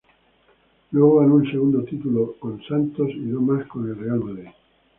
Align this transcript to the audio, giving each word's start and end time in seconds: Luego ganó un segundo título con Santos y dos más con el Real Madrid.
Luego 0.93 1.19
ganó 1.19 1.35
un 1.35 1.51
segundo 1.51 1.83
título 1.83 2.33
con 2.39 2.59
Santos 2.63 3.11
y 3.11 3.25
dos 3.27 3.43
más 3.43 3.67
con 3.67 3.87
el 3.87 3.95
Real 3.99 4.19
Madrid. 4.19 4.47